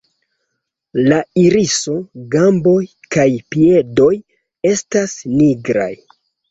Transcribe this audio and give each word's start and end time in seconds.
La 1.11 1.19
iriso, 1.41 1.93
gamboj 2.37 2.75
kaj 3.17 3.29
piedoj 3.57 4.13
estas 4.75 5.19
nigraj. 5.41 5.93